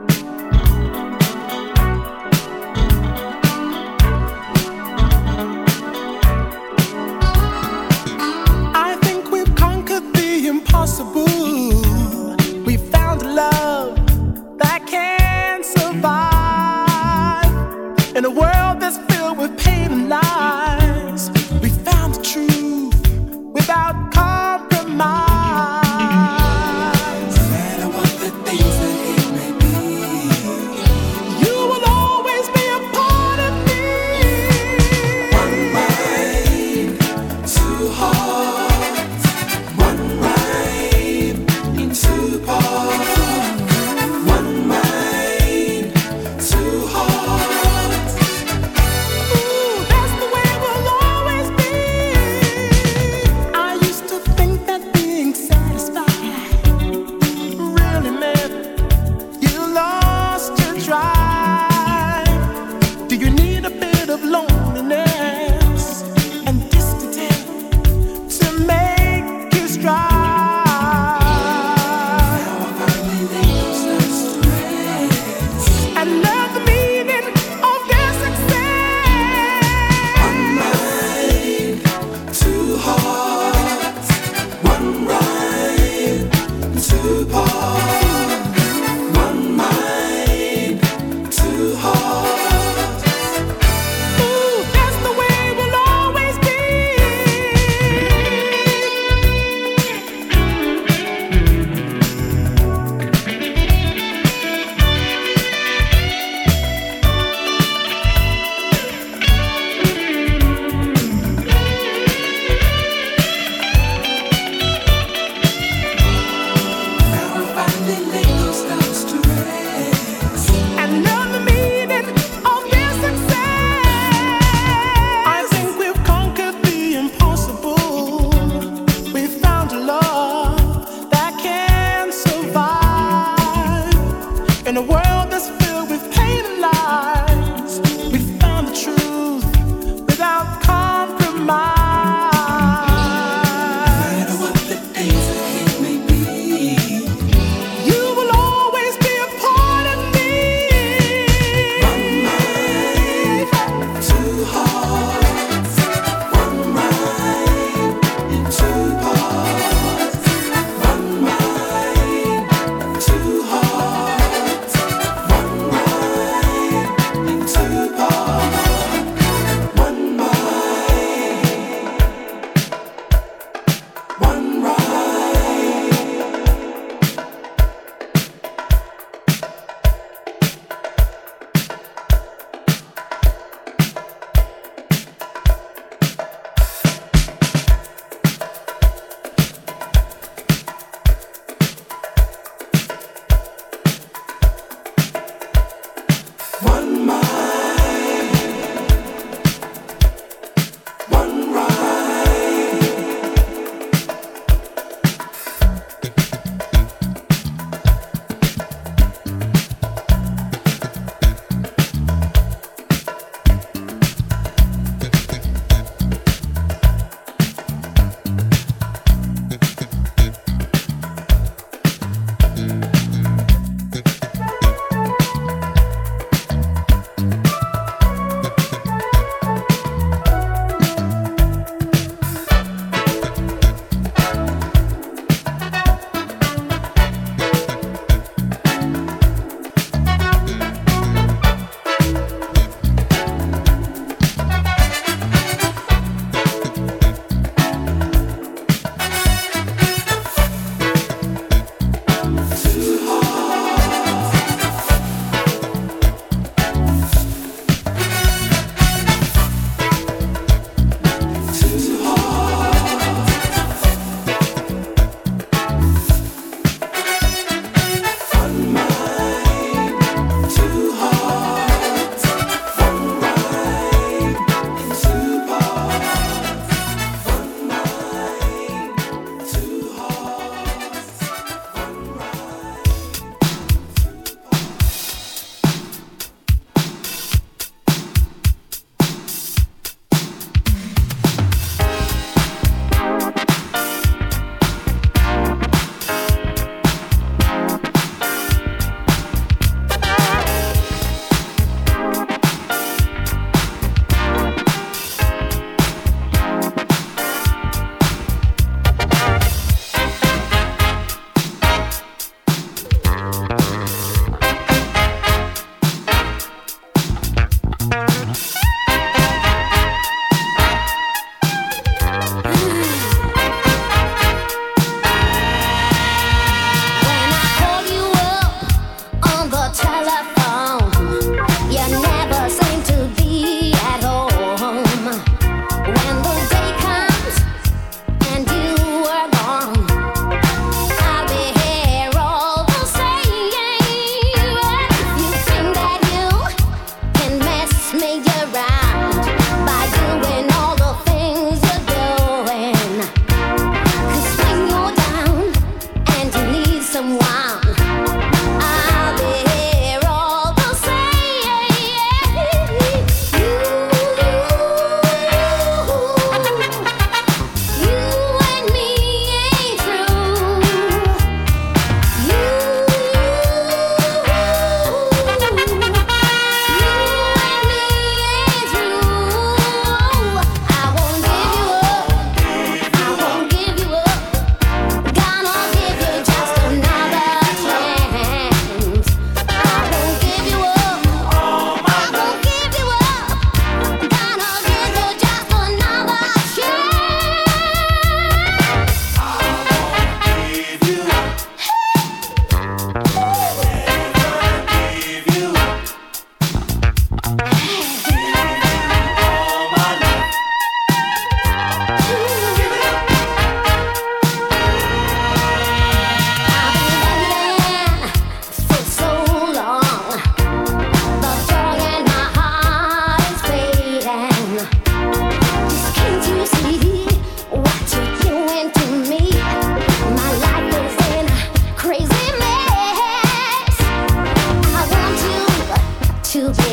Now 0.00 0.47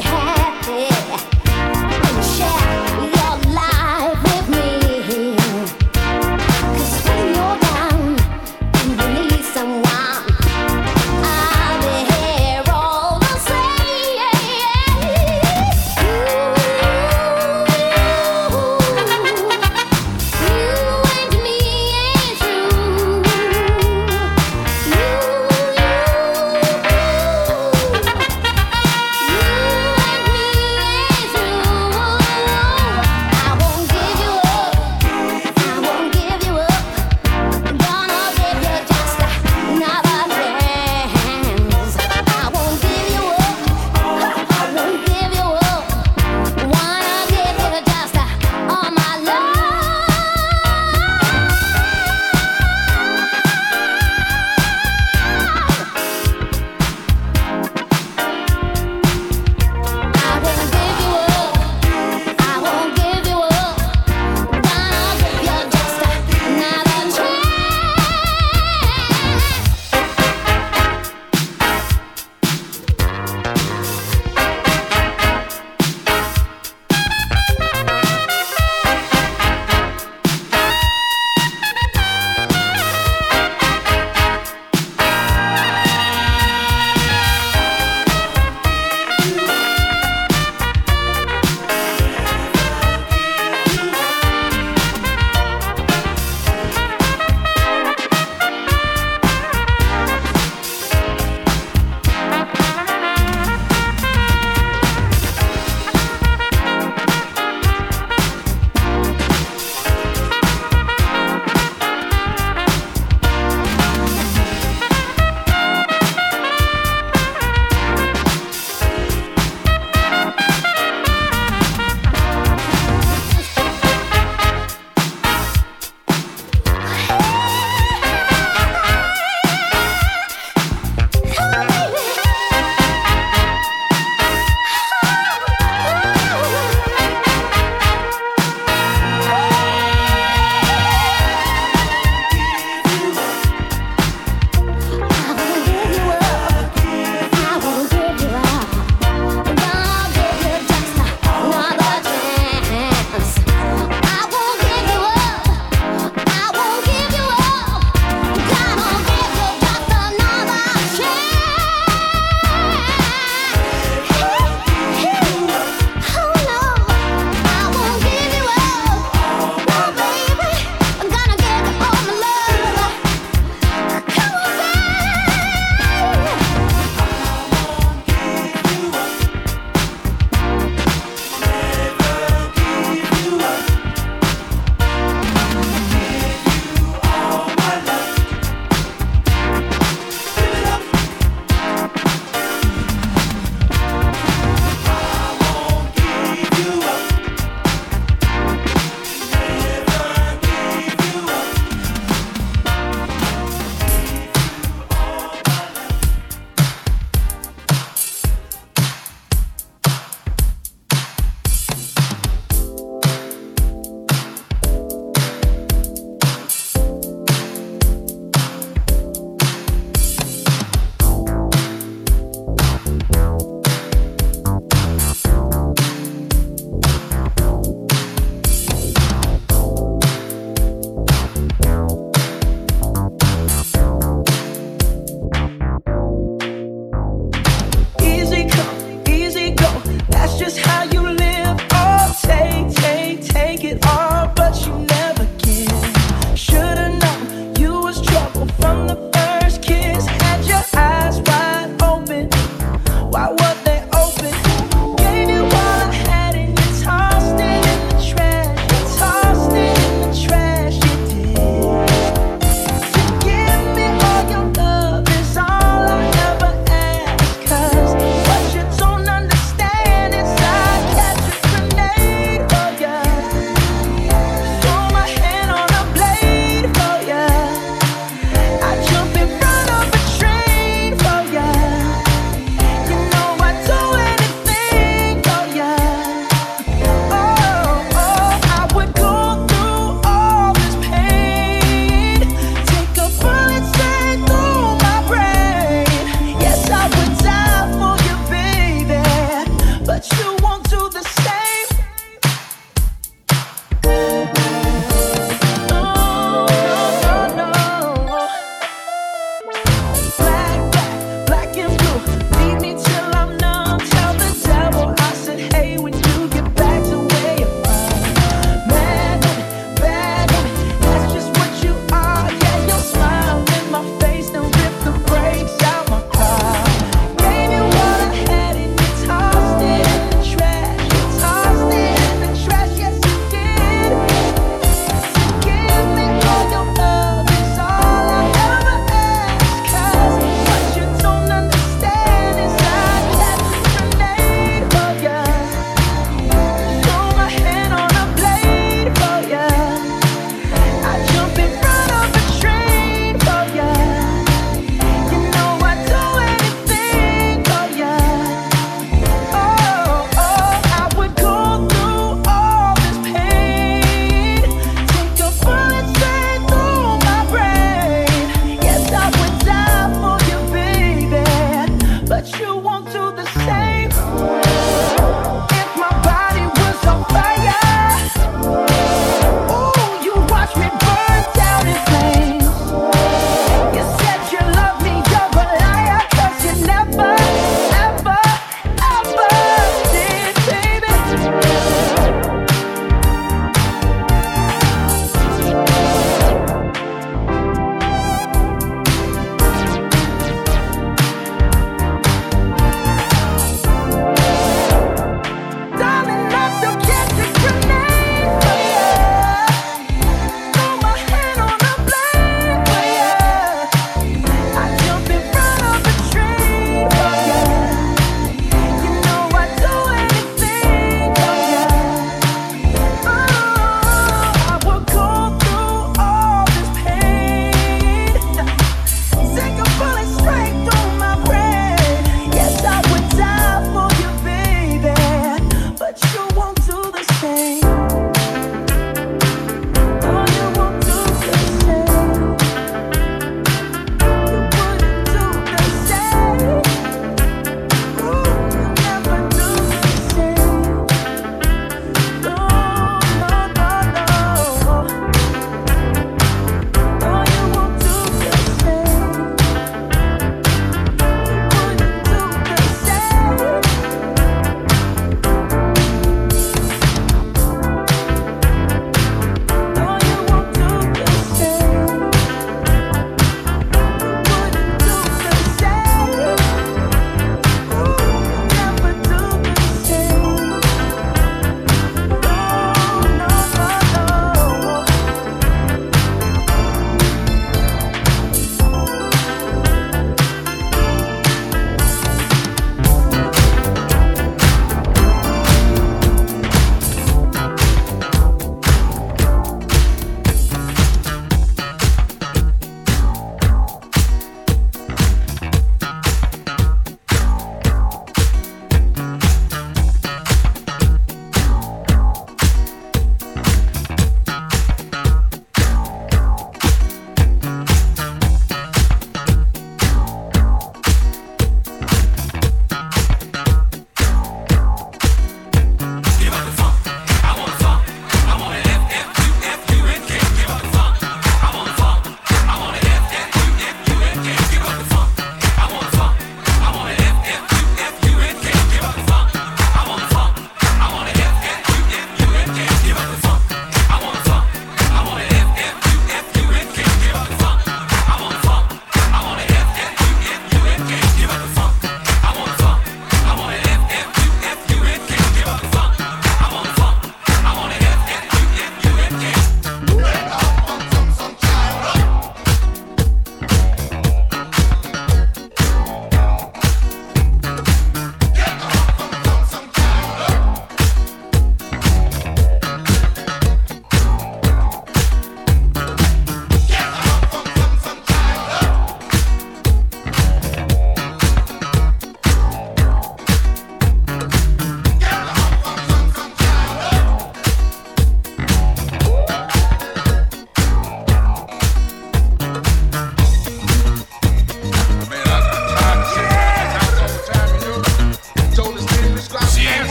happy 0.00 0.88
and 2.16 2.24
share. 2.24 3.17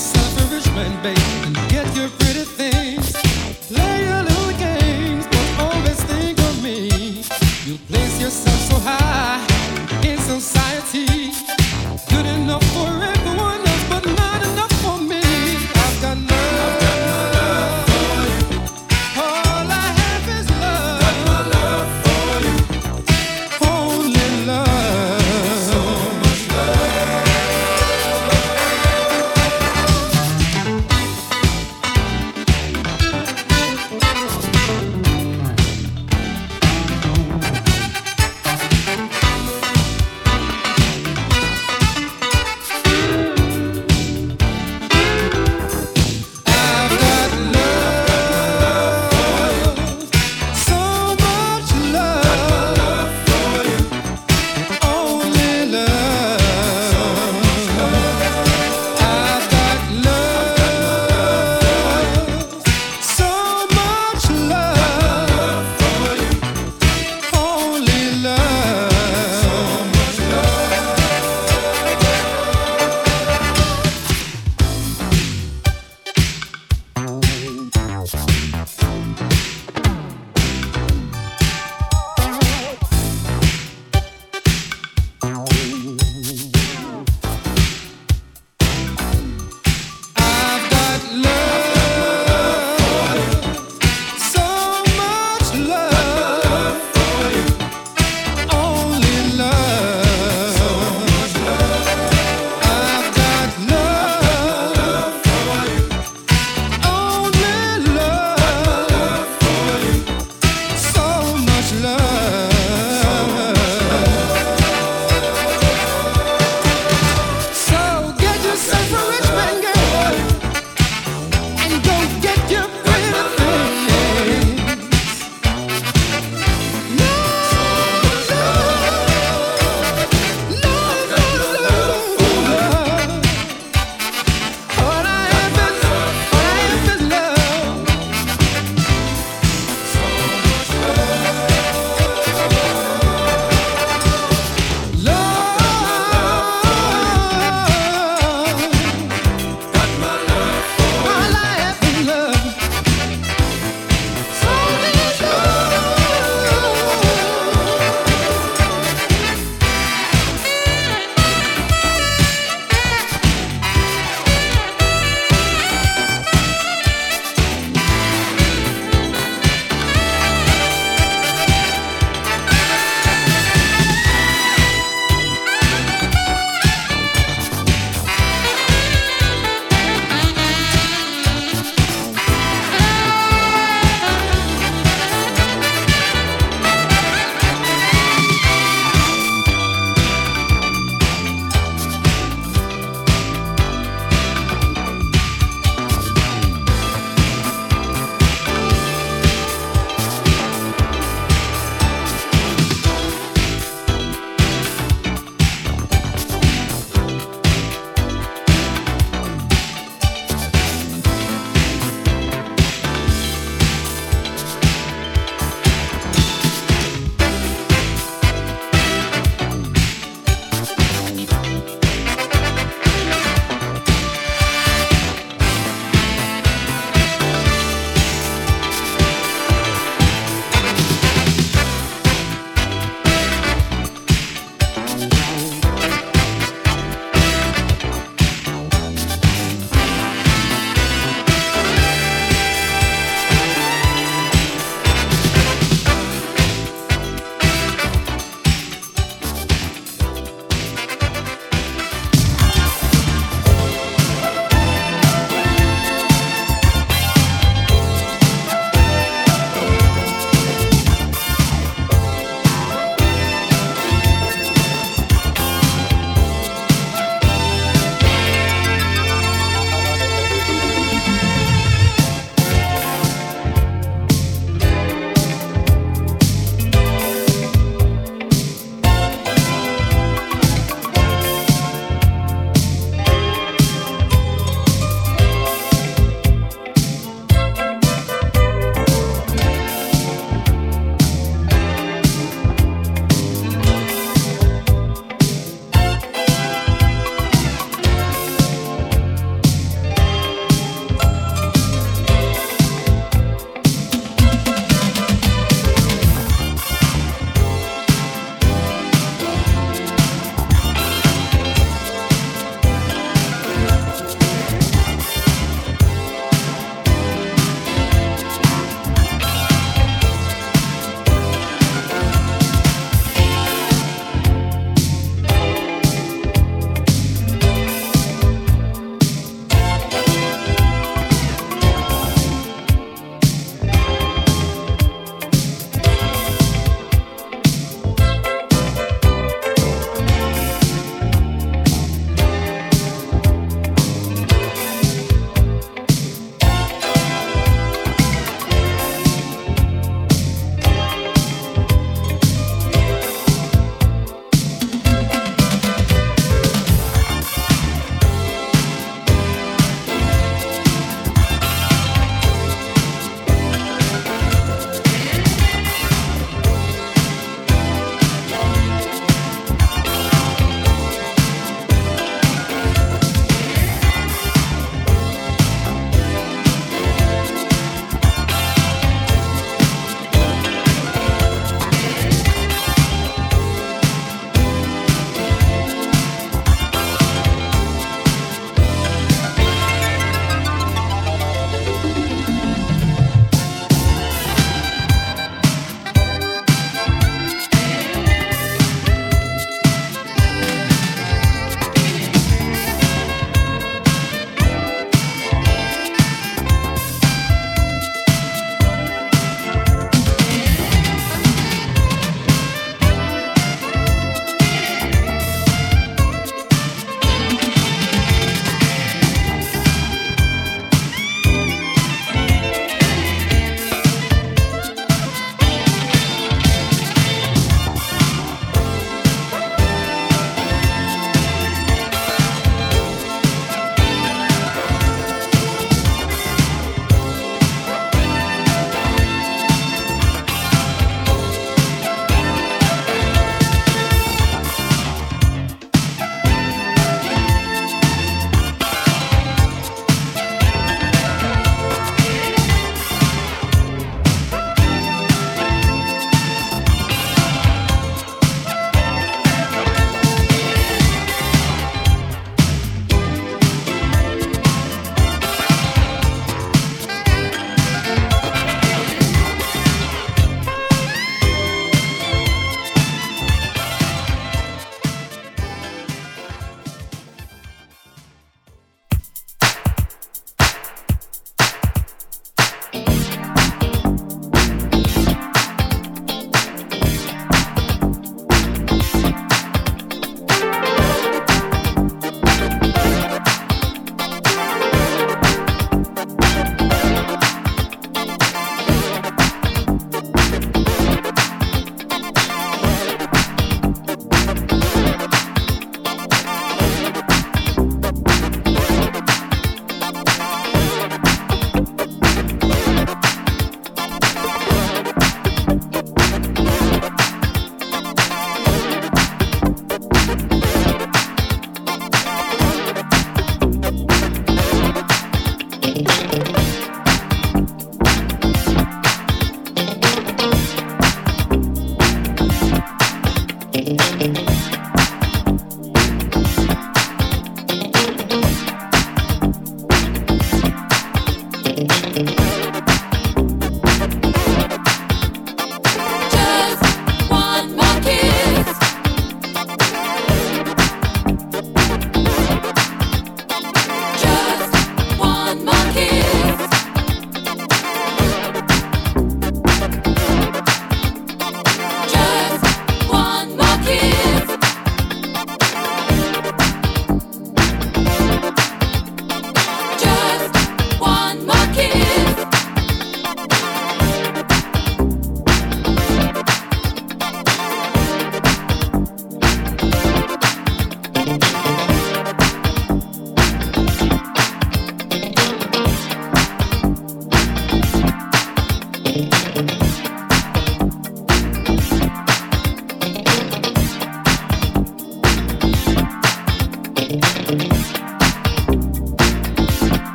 yourself 0.00 0.40
a 0.40 0.54
rich 0.54 0.66
man, 0.74 1.02
babe, 1.02 1.18
and 1.44 1.54
get 1.68 1.94
your 1.94 2.08
pretty 2.08 2.44
thing. 2.44 2.69